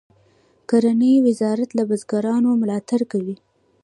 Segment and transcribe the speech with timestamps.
[0.03, 0.03] د
[0.69, 3.35] کرنې وزارت له بزګرانو ملاتړ کوي.